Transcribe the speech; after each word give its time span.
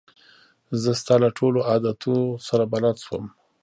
زه 0.81 0.91
ستا 1.01 1.15
له 1.23 1.29
ټولو 1.37 1.59
عادتو 1.69 2.13
سره 2.47 2.63
بلده 2.71 3.01
شوم. 3.05 3.25